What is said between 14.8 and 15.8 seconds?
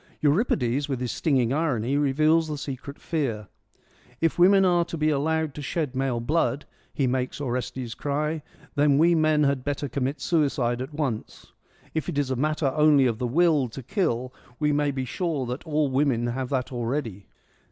be sure that